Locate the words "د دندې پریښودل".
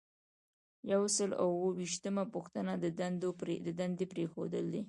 3.65-4.65